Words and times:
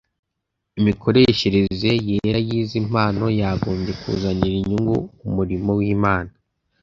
”Imikoreshereze 0.79 1.89
yera 2.07 2.39
y’izi 2.47 2.77
mpano 2.89 3.25
yagombye 3.39 3.91
kuzanira 4.01 4.53
inyungu 4.61 4.95
umurimo 5.27 5.69
w’Imana 5.79 6.31